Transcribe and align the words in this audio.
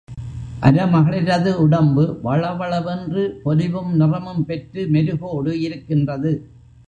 அரமகளிரது 0.61 1.51
உடம்பு 1.57 2.03
வழவழவென்று 2.23 3.23
பொலிவும் 3.43 3.91
நிறமும் 3.95 4.45
பெற்று 4.45 4.87
மெருகோடு 4.87 5.53
இருக்கின்றது. 5.61 6.31